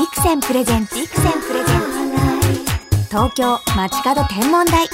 [0.00, 4.88] ビクセンプレゼンツビクセンプレゼンツ東京街角天文台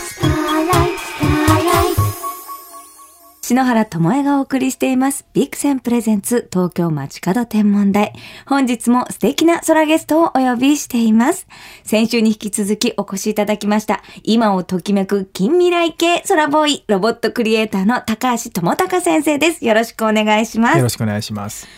[3.41, 5.25] 篠原智恵がお送りしています。
[5.33, 8.15] ビクセンプレゼンツ東京街角天文台。
[8.49, 11.47] 本日も素敵な空ゲストをお呼びしています。
[11.85, 14.03] 先週に引き続きお越しいただきました。
[14.25, 19.65] 今をときめく近未来系空ボーイ、ロボットクリエイターの高橋智隆先生です。
[19.65, 20.83] よろしくお願いしますよ。
[20.83, 21.69] ろしくお願いします。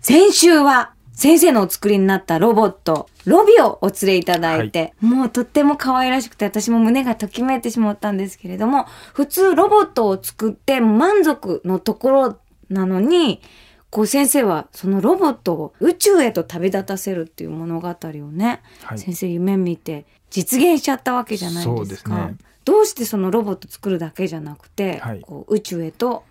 [0.00, 12.38] 先週は先生のお作りになったロボット、ロビをお連れいただいて、もうとっても可愛らしくて私も胸がときめいてしまったんですけれども、普通ロボットを作って満足のところ
[12.70, 13.42] なのに、
[13.90, 17.94] こう先生はそのロボットを宇宙へと旅立たせるっていう物語を
[18.32, 18.98] ね、はい。
[18.98, 22.14] 先生夢見て実現しちゃったわけじゃないですか。
[22.14, 22.36] すね。
[22.64, 25.20] どうしてそのロボット作るだけじゃなくて、はい。
[25.20, 26.24] こう宇宙へと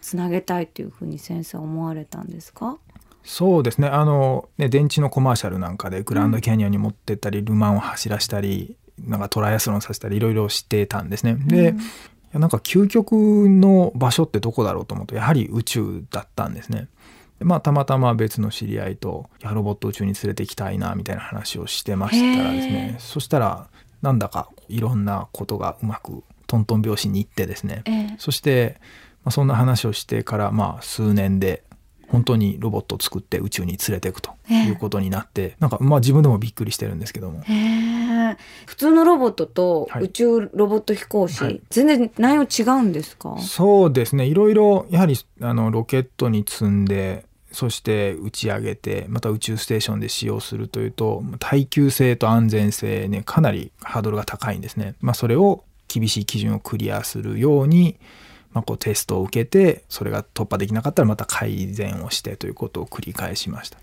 [0.00, 2.78] つなげたいっていうふうに先生は思われたんですか？
[3.22, 3.88] そうですね。
[3.88, 11.34] あのね電池のコマーシャルなんかでグランドキャニオンに持ってったり、ルマンを走らしたり、なんかトライアスロンさせたりいろいろしてたんですね。
[11.34, 11.78] で、うん
[12.32, 13.12] なんか究極
[13.48, 16.86] の場所ってどこだろうと思うとやはり宇宙だったんですね。
[17.40, 23.66] でまあたまたま別の知り合いと「いやロボット宇宙に連れて行きたいな」みたいな話をしてましたらですへねーそしたら
[24.02, 28.76] なんだかいろんなことがうまくトントン拍子にいってですねええそして、
[29.24, 31.64] まあ、そんな話をしてからまあ数年で
[32.10, 37.40] 本当にロボットを作って宇宙に連れていくということになって、なんかまあ自分でもびっくりしてるんですけども。
[37.42, 37.54] へ
[38.32, 38.36] え
[38.66, 40.04] 普通のロボットとはい。
[40.04, 41.60] 宇宙ロボット飛行士、はい。
[41.70, 43.38] 全然内容違うんですか？
[43.38, 44.26] そうですね。
[44.26, 54.94] いろいろやはりあのロケットに積んでそして打ち上げてまた宇宙ステーションで使用するというと耐久性と安全性ねかなりハードルが高いんですね。
[55.00, 57.96] まあ、それを厳しい基準をクリアするように、
[58.52, 63.78] まあ、こうテストを受けてそれが突破できなかったらまた改善をしてということを繰り返しました。
[63.78, 63.80] へ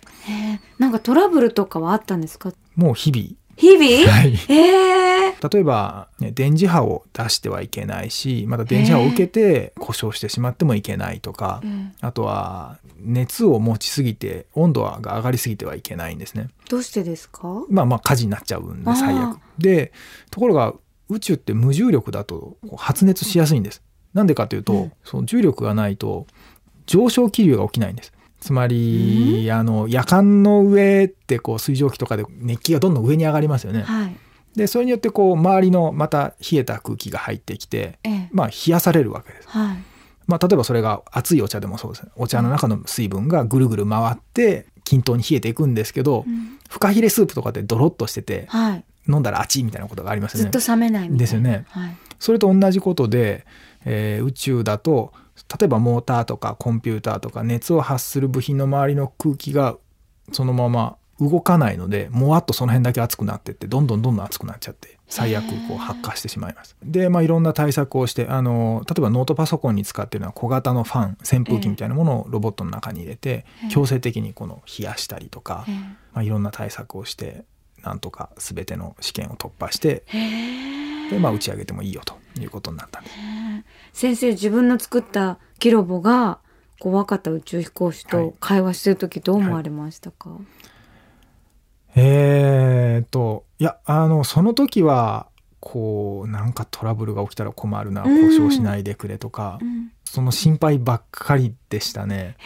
[0.56, 2.52] えなんかトラブルとかはあったんですか？
[2.76, 3.30] もう日々。
[3.56, 4.36] 日々、はい。
[4.36, 11.94] へえ例えば、ね、電磁波を出してはいけないしまた電磁波を受けて故障してしまってもいけないとか、うん。
[12.02, 16.50] あとは熱を持ちすぎて温度が上がりすぎてはいけないんですね。
[16.70, 17.64] どうしてですか？
[17.70, 19.40] まあまあ火事になっちゃうんで最悪。
[19.58, 19.92] で
[20.30, 20.74] ところが
[21.10, 23.82] 宇宙って無重力だと発熱しやすいんです。
[24.18, 24.92] なんでかというと、うん。
[25.04, 26.26] その重力がないと
[26.88, 28.12] 上昇気流が起きないんです。
[28.40, 33.84] つまり、あの夜間の上ってこう水蒸気とかで熱気がどんどん上に上がりますよね。
[33.84, 34.16] はい。
[34.56, 38.30] でそれによってこう周りのまた冷えた空気が入ってきて、ええ。
[38.32, 39.48] まあ、冷やされるわけです。
[39.50, 39.78] はい。
[40.26, 42.06] まあ、例えばそれが熱いお茶でもそうです。
[42.06, 46.58] ねお茶の中の水分がぐるぐる回って均等に冷えていくんですけど、うん。
[46.70, 50.52] フカヒレスープとかってドロッとしててはい飲んだら熱いみたいなことがありますよね。
[50.52, 51.18] ずっと冷めないみたいな。
[51.18, 51.66] ですよね。
[51.70, 51.98] はい。
[52.20, 53.46] それと同じことで、
[53.86, 55.14] えー宇宙だと
[55.60, 59.78] 例えばモーターとかコンピューターとか熱を発する部品の周りの空気が
[60.32, 66.76] そのまま動かないのでもわっとその辺だけ熱くなってってどんどんどんどん熱くなっちゃって最悪こう発火してしまいます。
[66.84, 73.70] でまあいろんな対策をしてあの例えばノートパソコンに使っているのは小型のファン扇風機みたいなものをロボットの中に入れてええ。
[73.70, 75.72] 強制的にこの冷やしたりとか、え。
[75.72, 77.46] まあ、いろんな対策をして
[77.88, 80.04] なんとか全ての試験を突破して
[81.10, 83.16] で、まあ、打ち上げてもいいよということになったんです。
[83.94, 86.40] 先生自分の作ったキロボが
[86.80, 90.38] こう若田宇宙飛行士と会話してる時どう思われましたか、
[91.96, 95.28] えーっといやあのその時は
[95.60, 98.30] こうなんかトラブルが起きたら困るなうん。
[98.30, 99.92] 故障しないでくれとか、うん。
[100.06, 102.38] その心配ばっかりでしたね。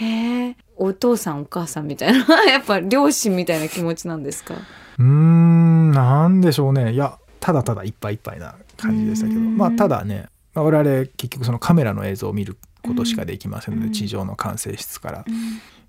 [0.84, 2.20] お父さんお母さんみたいな。
[2.50, 4.56] やっぱ両親みたいな気持ちなんですか？
[5.00, 6.94] うーんなんでしょうね。
[6.94, 9.40] いやただただいっぱいいっぱいな感じでしたけど。
[9.40, 9.58] うん。
[9.58, 13.94] まあただね、まあ、我々結局そのカメラの映像を見ることしかできませんので、うん。
[13.94, 15.26] 地上の管制室から。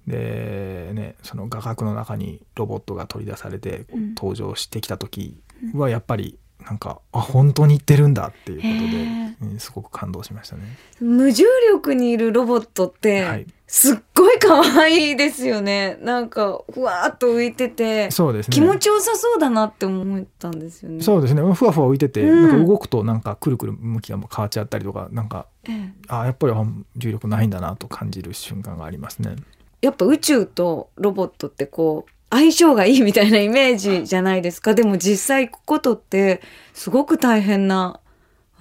[0.07, 3.87] でねその画角の中にロボットが取り出されて
[4.17, 5.37] 登場してきた時
[5.75, 10.63] はやっぱりなんかあ本当に言ってるんだっていうことへで、うんすごく感動しましたね。
[11.01, 15.97] 無重力にいるロボットって、はいすっごい可愛いですよね。
[16.03, 18.55] なんかふわーっと浮いてて、そうですね。
[18.55, 21.03] 気持ちよさそうだなって思ったんですよね。
[21.03, 21.41] そうですね。
[21.41, 22.43] ふわふわ浮いてて、うん。
[22.43, 25.93] なんか動くとなんかくるくる向きが変わっちゃったりとかなんかええ。
[26.09, 26.63] あやっぱりあ
[26.99, 29.37] 重力ないんだなと感じる瞬間がありますね。
[29.81, 34.75] やっぱ宇宙とロボットってこう相性がいいみたいなイメージじゃないですか。
[34.75, 36.43] でも実際行くことって
[36.75, 38.01] すごく大変な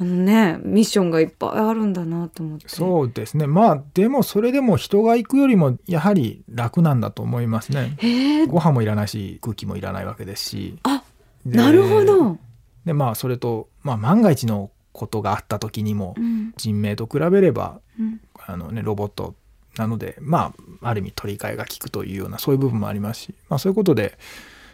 [0.01, 2.67] あのねミッションがいっぱいあるんだなと思って。
[2.67, 3.45] そうですね。
[3.45, 8.47] まあでもそれでも人が行くよりもやはり楽なんだと思いますね。
[8.49, 10.79] ご飯もいらないし空気もいらないわけですし。
[10.81, 11.03] あ
[11.45, 12.37] でなるほど、
[12.83, 16.53] でまあそれと、まあ、万が一のことがあった時にもうん。
[16.57, 18.21] 人命と比べればうん。
[18.47, 19.35] あの、ね、ロボット
[19.77, 20.51] なのでま
[20.81, 24.17] あある意味取り替えが効くというようなそういう部分もありますし、まあ、そういうことで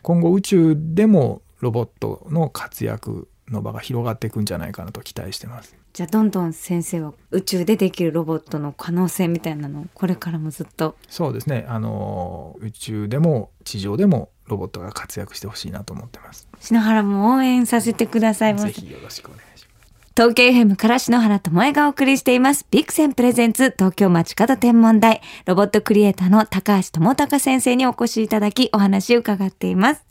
[0.03, 5.75] 今後宇宙でもロボットの活躍の場が広がっていくんじゃないかなと期待してます。
[5.94, 16.47] じゃあどんどん先生は宇宙でできるロボットの可能性みたいなのをこれからもずっとそうですねあの宇宙でも地上でもロボットが活躍してほしいなと思ってます。
[16.59, 19.67] 篠原も応援させてくださいまぜせひよろしくお願いします。
[20.15, 22.65] 東京 FM から篠原智恵がお送りしています。
[22.71, 25.21] ビクセンプレゼンツ東京街角天文台。
[25.45, 30.05] ロボットクリエイターの高橋智隆先生にお越しいただきお話を伺っています。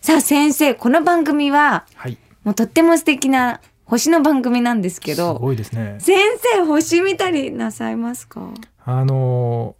[0.00, 2.18] さあ先生、この番組ははい。
[2.48, 5.98] もうとっても素敵な星の番組なんですけすど、ごいですね。
[6.00, 6.16] 先
[6.54, 8.40] 生星見たりなさいますか？
[8.86, 9.76] あの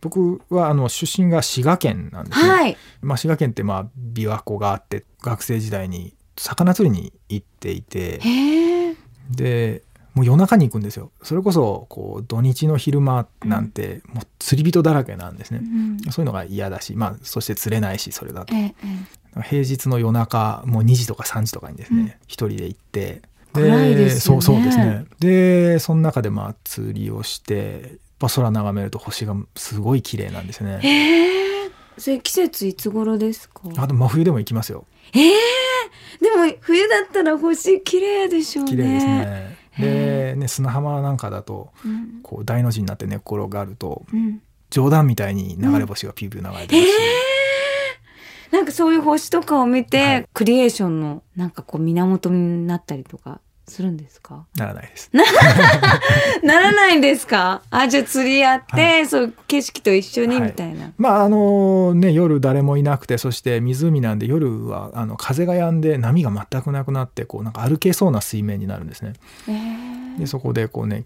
[0.00, 2.48] 僕はあの出身が滋賀県なんですね。
[2.48, 2.76] はい。
[3.00, 8.18] まあ、滋賀県ってまあ琵琶湖があって学生時代に魚釣りに行っていて。
[9.30, 9.84] で
[10.14, 18.74] もう夜中に行くんですよそれこそこう土日の昼間なんてもう釣り人だらけなんですね、うんそういうのが嫌だし、まあ、そして釣れないしそれだとえええ
[19.44, 23.22] 平日の夜中もう2時とか3時とかにですね一、人で行って。
[23.54, 24.10] でね。
[24.10, 25.06] そうそうですね。
[25.18, 30.80] でその中でまあ釣りをしてやっぱ空眺めると星がすごい綺麗なんですえね。
[30.82, 31.70] へえ。
[31.98, 33.62] それ季節いつ頃ですか？
[33.76, 34.84] あと真冬でも行きますよ。
[35.14, 35.32] ええ
[36.20, 38.70] でも冬だったら星綺麗でしょうね。
[38.70, 39.58] 綺麗ですね。
[39.72, 42.20] へでね砂浜なんかだとうん。
[42.22, 44.40] こう大の字になって寝っ転がるとうん。
[44.70, 46.92] 冗談みたいに流れ星がピューピュー流れてええるし、
[48.50, 50.26] なんかそういう星とかを見て、はい。
[50.32, 54.46] クリエーションのなんかこう源になったりとかするんですか？
[54.56, 55.10] ならないです。
[56.42, 57.62] ならないんですか？
[57.70, 60.48] あじゃあ釣りやって、はそう景色と一緒にはい。
[60.48, 60.92] みたいな。
[60.98, 69.12] まああのね夜誰もいなくてそして湖なんで夜はあの風が止んで波が全くなくなってこうなんか歩けそうな水面になるんですね。
[69.48, 69.52] え
[70.16, 71.04] えでそこでこうね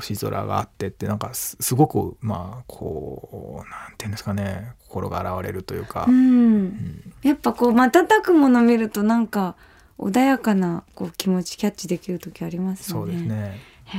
[0.00, 6.14] 星空があってってなんかすすごくまあこうなんていうんですかね心が洗われるというか、うん。
[6.14, 7.12] うん。
[7.22, 9.56] やっぱこう瞬くもの見るとなんか
[9.98, 13.12] 穏やかなこう気持ちキャッチできる時ありますよそうね。
[13.14, 13.60] ですね。
[13.86, 13.98] へ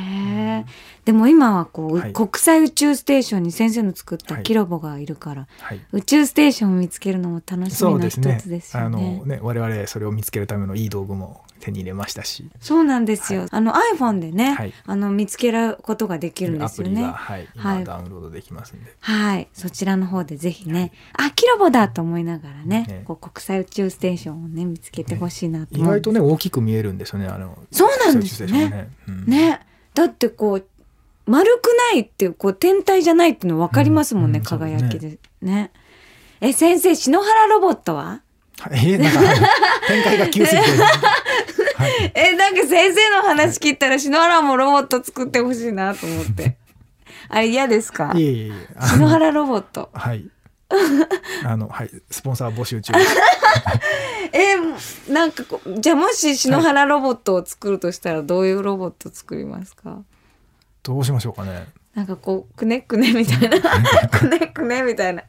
[0.60, 0.66] え。
[1.06, 2.14] でも今はこう、はい。
[2.14, 4.44] 国際宇宙ステーションに先生の作ったはい。
[4.44, 5.80] キロボがいるから、はい。
[5.94, 8.40] 宇宙ステーションを見つけるのも楽しみの一ですね。
[8.42, 9.22] つですよあのね。
[9.26, 12.50] ね我々それを見つけるためのいい道具も手に入れましたし。
[12.59, 13.48] そうなんですよ。
[13.51, 14.74] あの iPhone でね、はい。
[14.86, 16.94] あの見つけることができるんですよね。
[16.94, 17.13] アプリが、。
[17.13, 17.75] はい、はい。
[17.83, 23.01] 今ダウンロードできますんで、はい、そちらの方でぜひね、あ、キロボだと思いながらね、ね。
[23.06, 25.94] こう国際宇宙ステーションをね見つけてほしいなと意思う。
[25.94, 28.69] 外とね大きく見えるんですよねあのそうなんですね。
[28.69, 28.89] ね。
[29.07, 29.25] うん。
[29.25, 30.65] ね、だってこう
[31.25, 35.18] 丸くないっていうこう天体じゃないっていうの分かりますもんね、うんうん輝きで。
[35.42, 35.71] ね。
[36.39, 38.21] え先生篠原ロボットは？
[38.59, 39.19] はいえーなんか
[39.88, 40.68] 展開が急すぎて、
[41.75, 46.57] はい、 えなんか先生の話聞いたら篠原もロボット作ってほしいなと思って。
[47.30, 48.13] あれ嫌ですか？
[48.15, 48.24] い？
[48.24, 49.89] えいえ篠原ロボット。
[49.94, 50.25] はい。
[51.45, 51.92] あのはい。
[52.09, 53.15] スポンサー募集中です。
[54.33, 55.44] えなんか
[55.80, 60.00] じゃあもし篠原ロボットを作るとしたらどういうロボット作りますか？
[60.83, 61.68] どうしましょうかね。
[61.95, 64.10] なんかこうくねくねみたいな。
[64.10, 65.24] くねくねみたいな。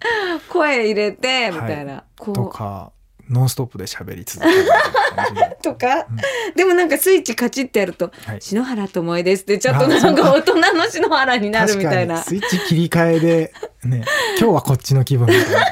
[0.49, 2.35] 声入れてみたいな、はこう。
[2.35, 2.93] とか
[3.31, 6.07] ノンストップで喋り続けるみたいな感じで とか、
[6.57, 12.23] でもなんかスイッチカチってやるとはい「篠原ともえです」ってちょっとなんか大人の篠原になるみたいな。
[12.23, 13.53] スイッチ切り替えで
[13.85, 14.05] ね
[14.39, 15.67] 今日はこっちの気分みたいな。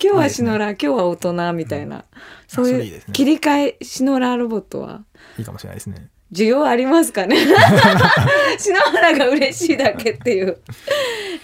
[0.00, 2.04] 今日は篠原、今日は大人みたいな、
[2.46, 5.02] そういそれいいう切り替え篠原ロボットは。
[5.36, 7.36] いいかもしれないですね需要ありますかね？
[8.58, 10.58] 篠原が嬉しいだけっていう。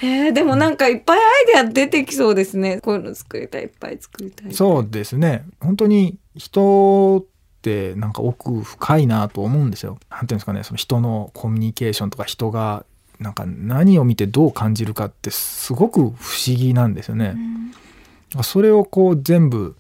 [0.02, 1.24] えー、でもなんかいっぱいアイ
[1.54, 2.80] デア出てきそうですね。
[2.80, 4.52] こういうの作りたいいっぱい作りたい。
[4.52, 9.98] そうですね本当に人ってなんか奥深いなと思うんですよ。
[10.10, 12.84] なんていうんですかねその人のコミュニケーションとか人が
[13.20, 16.04] なんか何を見てどう感じるかってすごく不
[16.46, 17.36] 思議なんですよね。
[18.42, 19.76] それをこう全部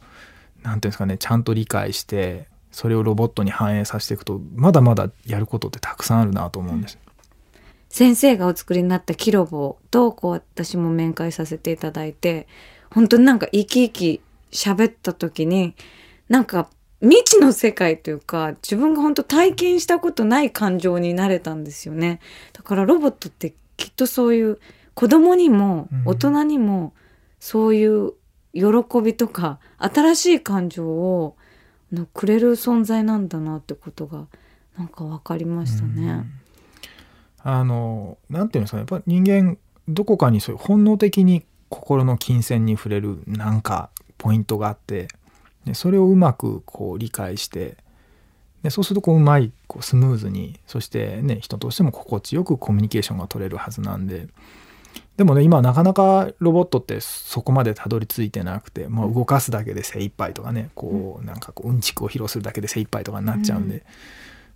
[0.62, 6.98] なんていうんですかねちゃんと理解してそれをロボットに反映させていくとまだまだやることってたくさんあるなと思うんです。
[7.88, 12.48] 先生がお作りになったキロボとこう私も面会させていただいて
[12.90, 15.76] 本当になんか生き生き喋った時に
[16.28, 16.68] なんか
[17.00, 22.18] 未知の世界というか自分が本当体験したことない感情になれたんですよね
[22.52, 24.58] だからロボットってきっとそういう
[24.94, 26.92] 子供にもうん大人にも
[27.38, 28.14] そういう
[28.52, 28.64] 喜
[29.00, 31.43] びとか新しい感情をあ
[31.94, 34.26] のくれる存在なんだなってことが
[34.76, 36.24] なんか分かりましたね。
[37.42, 45.08] あのなんていうんですかやっぱ人間どこかにそういう本能的に心の金銭に触れるなんかポイントがあって
[45.66, 47.76] でそれをうまくこう理解して
[48.62, 54.28] でそうするとこううまいこうスムーズにそしてね人としても心地よくコミュニケーションが取れるはずなんで
[55.16, 63.82] でもね今なかなかロボットってそこまでたどり着いてなくて、まあ、動かすだけで精一杯とかねこうなんかこううんちくを披露するだけで精一杯とかになっちゃうんで、うん。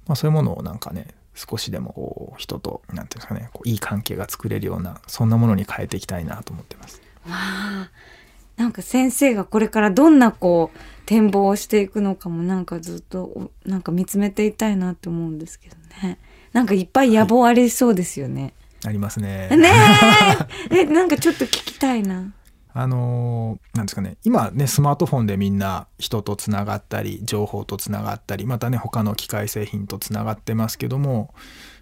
[0.08, 7.00] まあ、そういうものをなんかね少しでもこう人となんていうんですかねこういい関係が作れるようなそんなものに変えていきたいなと思ってます。
[7.24, 7.90] わあ。
[8.56, 16.18] なんか先生がこれからどんなこう展望をしていくのかもなんかずっとおなんか見つめていたいなって思うんですけどね。
[16.52, 18.52] なんかいっぱい野望ありそうですよね。
[18.84, 19.48] ありますね。
[19.50, 19.70] ね
[20.70, 22.32] え えなんかちょっと聞きたいな。
[22.74, 31.34] あのーなんですかね今ねスマートフォンでみんな人とつながったり情報とつながったりまたね他の機械製品とつながってますけども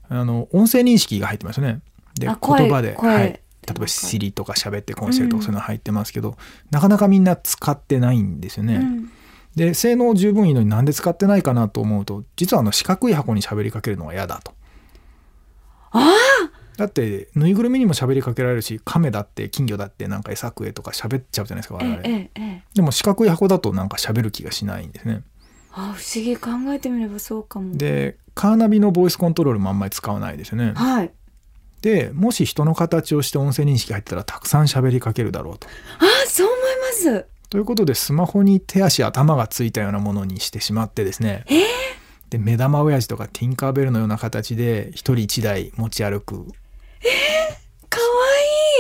[0.09, 1.81] あの音声認識が入ってますよね。
[2.15, 2.37] で言
[2.71, 6.39] 葉で、声はい、例えばなんか Siri とか喋ってコンセルとうんかそういうの入ってますけど、
[6.71, 8.77] なかなかみんな使ってないんですよね。
[8.77, 9.11] うん
[9.57, 14.53] で性能十分いいのになんで使ってないかなと思うと実はあの四角い箱に喋りかけるのが嫌だと。
[15.93, 16.13] あ
[16.77, 22.01] だってぬいぐるみにも喋りかけられるし亀だって金魚だってなんか餌食えとか喋っちゃうじゃないですか我々。
[22.05, 25.23] ええええでも四角い箱だとなんか喋る気がしないんですね。
[25.73, 27.77] あ不思議考えてみればそうかも。
[27.77, 30.73] でカーナビのボイスコントロールもあんまり使わないですよね。
[30.75, 31.11] はい。
[31.83, 35.69] でもし人の形をして音声認識入ったらたくさん喋りかけるだろうと。
[35.99, 36.59] あそう思い
[37.15, 37.27] ます。
[37.49, 41.45] ということでスマホに手足頭がついたようなものにしてしまってですね。
[42.31, 46.47] で目玉親父とかティンカーベルのような形で一人一台持ち歩く
[47.89, 48.07] かわ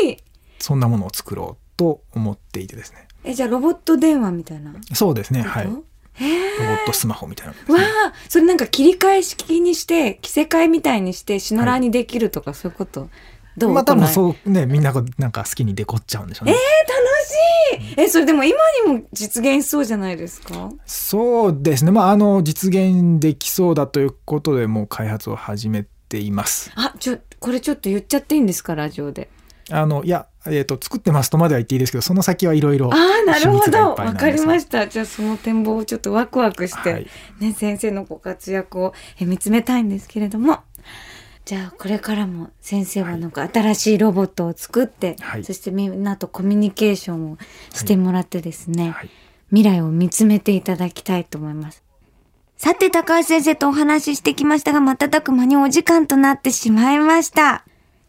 [0.04, 0.16] いい。
[0.58, 3.06] そんなものを作ろうと思っていてですね。
[3.24, 4.74] えじゃあロボット電話みたいな？
[4.94, 5.42] そうですね。
[5.42, 5.64] はい。
[5.66, 7.84] ロボットスマホみたいなものですわね。
[8.08, 13.10] あそれなんか切り替え式にして着せ替えみたいにしてシノラーにできるとかそういうこと、
[13.58, 13.72] どう？
[13.74, 16.54] まあ多分うそうねみんながなんか好きにデコっちゃうんでしょうね。
[16.54, 16.62] 楽
[17.84, 18.56] しいえそれでも今
[18.86, 20.70] にも実現しそうじゃないですか？
[20.86, 21.90] そうですね。
[21.90, 26.70] まああの実現できそうだということでもう開発を始めています。
[26.74, 28.74] あちょこれちょっと言っちゃっていいんですか？
[28.74, 29.28] ラジオで。
[29.70, 33.94] あのいやえっ、と作ってますとまでは言っていいですけどその先はいろいろああなるほど。
[33.94, 34.86] わかりましした。
[34.86, 37.06] じゃあその展望をちょっとワクワクして、はい。
[37.40, 40.60] ね先生のご活躍をえ見つめたいんですけれども。
[41.44, 45.44] じゃあこれからも先生はなんか新しいロボットを作って、はい。
[45.44, 47.38] そしてみんなとコミュニケーションを
[47.72, 49.10] してもらってですね、はい。
[49.50, 51.84] 未来を見つめていただきたいと思います。
[52.56, 57.64] さて、高橋先生とお話ししてきましたが、瞬く間にお時間となってしまいました。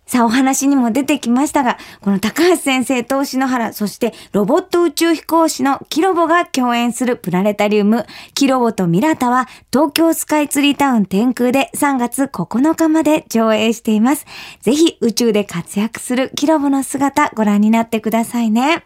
[0.05, 14.25] さあ、お話にも出てきましたが、この高橋先生と篠原、そしてロボット宇宙飛行士のキロボが共演するプラネタリウム、キロボとミラタは東京スカイツリータウン天空で3月9日まで上映しています。
[14.61, 18.85] ぜひ宇宙で活躍するキロボの姿ご覧になってくださいね。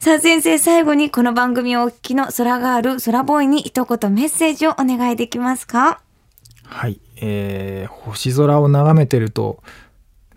[0.00, 6.00] さあ先生最後にこの番組をお聞きの空ガール、空ボーイに一言メッセージをお願いできますか？
[6.64, 9.62] はい、えー星空を眺めてると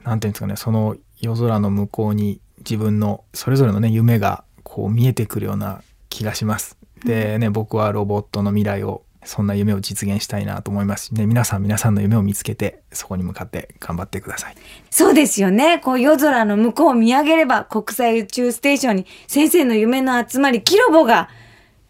[0.03, 6.77] なんていうんですかねその夜空の向こうに自分のそれぞれのね夢がこう見えてくるような気がします。
[7.03, 14.55] でね僕はロボットの未来をそんな夢を実現したいなと思いますしね皆さん皆さんの夢を見つけてそこに向かって頑張ってください。
[14.89, 15.79] そうですよね。
[15.79, 21.29] こう夜空の向こうを見上げれば国際宇宙ステーションに先生の夢の集まりキロボが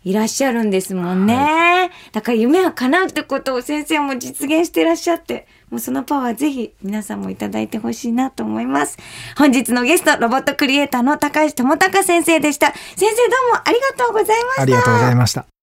[0.04, 1.92] いらっしゃるんですもんね。
[2.14, 8.98] だから夢は叶うってことを先生も実現していらっしゃって、もうそのパワーぜひ皆さんもいただいてほしいなと思います。
[9.38, 12.74] 本日のゲスト、ロボットクリエイターの高橋智隆先生でした。
[12.74, 13.12] 先生ど
[13.52, 14.62] うもありがとうございました。
[14.62, 15.57] ありがとうございました。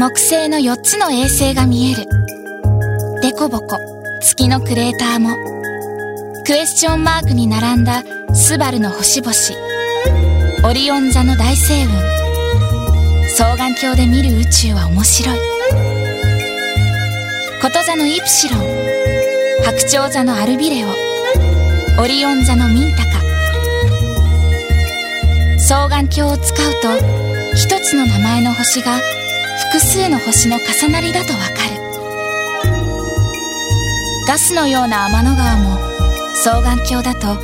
[0.00, 2.06] 木星の4つの衛星が見える。
[3.20, 3.76] デコボコ、
[4.22, 5.36] 月のクレーターも。
[6.46, 8.02] クエスチョンマークに並んだ
[8.34, 9.34] スバルの星々。
[10.66, 12.00] オリオン座の大星雲。
[13.28, 15.38] 双眼鏡で見る宇宙は面白い。
[17.60, 18.60] こと座のイプシロン。
[19.66, 20.88] 白鳥座のアルビレオ。
[22.02, 23.20] オリオン座のミンタカ。
[25.58, 26.88] 双眼鏡を使うと、
[27.54, 28.98] 一つの名前の星が
[29.68, 31.80] 複数の星の重なりだとわかる。
[34.26, 35.76] ガスのような天の川も
[36.34, 37.36] 双眼鏡だと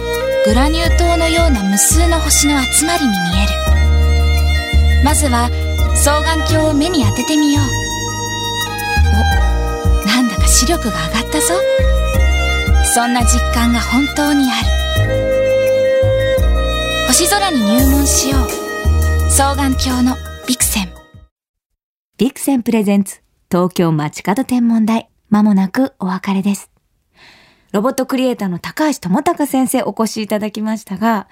[0.44, 5.04] グラニュー糖のような無数の星の集まりに見える。
[5.04, 5.50] まずは
[5.96, 7.64] 双眼鏡を目に当ててみよう。
[10.04, 11.54] おなんだか視力が上がったぞ。
[12.94, 14.68] そんな実感が本当にある。
[17.08, 18.48] 星空に入門しよう。
[19.30, 20.16] 双眼鏡の
[22.18, 23.20] ビクセンプレゼンツ
[23.50, 26.70] 東京街角天文台まもなくお別れです。
[27.72, 31.28] ロボットクリエイターの高橋智隆先生お越しいただきましたが、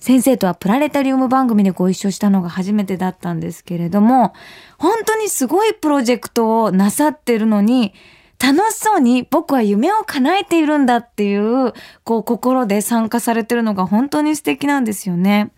[0.00, 4.34] 先生とはプラネタリウム番組でご一緒したのが初めてだったんですけれども、
[4.78, 7.94] 本当にすごいプロジェクトをなさってるのに、
[8.42, 15.52] 楽しそうに僕は夢を叶えているんだっていう、こう心で参加されてるのが本当に素敵なんですよね。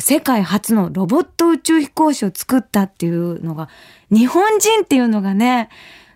[0.00, 3.68] 世界初のロボット宇宙飛行士を作ったっていうのが、
[4.10, 5.68] 日本人っていうのがね、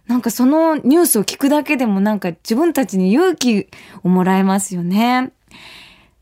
[0.08, 3.68] なんかそのニュースを聞くだけでもなんか自分たちに勇気
[4.02, 5.30] をもらえますよね。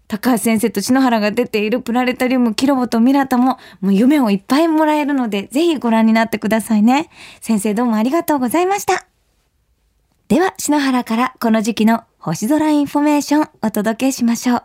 [0.06, 7.08] 高橋先生と篠原が出ているプラネタリウムキロボとミラタももう夢をいっぱいもらえるのでぜひご覧になってくださいね。
[7.40, 9.07] 先生どうもありがとうございました。
[10.28, 14.62] では篠原からこの時期の星空インフォメーションお届けしましょう。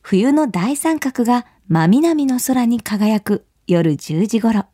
[0.00, 4.64] 冬の大三角が真南の空に輝く夜10時頃。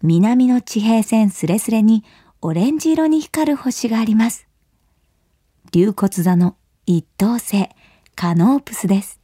[0.00, 2.04] 南の地平線すれすれに
[2.40, 4.46] オレンジ色に光る星があります。
[5.72, 6.56] 竜骨座の
[6.86, 7.68] 一等星
[8.14, 9.18] カノープスです。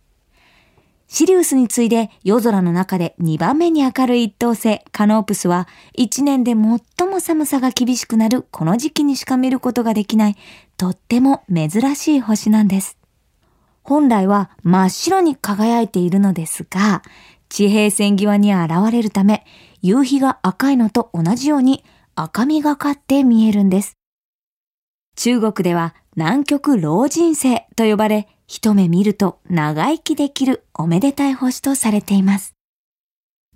[1.15, 10.37] シリウスに次いで夜空の中で2番目に明るい一等星カノープスは1年で最も寒さが厳しくなるこの時期にしか見ることができない
[10.79, 12.97] とっても珍しい星なんです。
[13.83, 17.03] 本来は真っ白に輝いているのですが、
[17.51, 19.45] 地平線際に現れるため、
[19.83, 23.99] 夕日が赤いのと同じように赤みがかって見えるんです。
[25.17, 32.55] 中国では南極老人星と呼ばれ、一目見ると長生きできるおめでたい星とされています。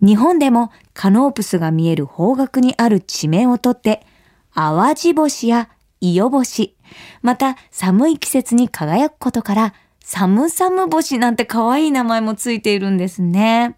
[0.01, 4.07] 日本でもカノープスが見える方角にある地名をとって、
[4.55, 5.69] 淡路星や
[6.01, 6.79] 伊予星、
[7.21, 13.77] また寒い季節に輝くことから、寒々星なんて可愛い名前もついているんですね。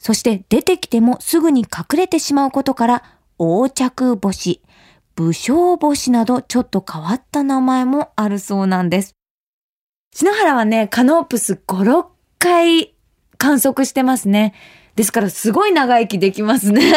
[0.00, 3.02] そして出てきてもすぐに隠れてしまうことから、
[3.38, 4.62] 横着星、
[5.16, 9.14] 武将星などちょっと変わった名前もあるそうなんです。
[10.14, 12.06] 篠原はね、カノープス5、6
[12.38, 12.94] 回
[13.36, 14.54] 観測してますね。
[14.94, 16.94] ですからすごい長生きできますね。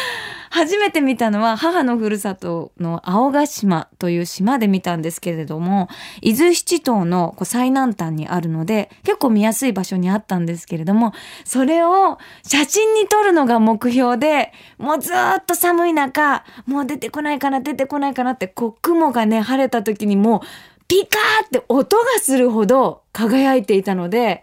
[0.48, 5.88] 初めて見たのは母のふるさとの青ヶ島という島で見たんですけれども、
[6.22, 11.12] 伊豆七島の最南端にあるので、結構見やすい場所にあったんですけれども、
[11.44, 20.40] それを写真に撮るのが目標で、もうずっと寒い中、もう出てこないかな、出てこないかなって、こう雲がね、晴れた時にもう、
[20.88, 24.42] ピカーって音がするほど輝いていたので、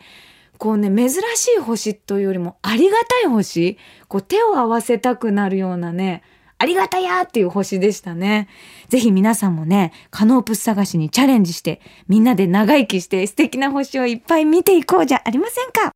[0.58, 3.78] こうね、珍しい星というよりもありがたい星、
[4.08, 6.24] こう手を合わせたくなるようなね、
[6.60, 8.48] ありがたやっていう星でしたね。
[8.88, 15.92] ぜひ皆さんもね、カノープス探しにチャレンジして、みんなで長生きして素敵な星をいっぱい見ていこうじゃありませんか。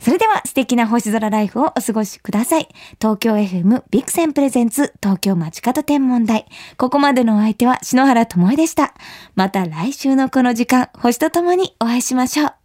[0.00, 2.68] それでは素敵な星空ライフをお過ごしください。
[3.00, 6.46] 東京 FM ビクセンプレゼンツ東京街角天文台。
[6.76, 8.94] ここまでのお相手は篠原智恵でした。
[9.34, 12.59] また来週のこの時間、星とともにお会いしましょう。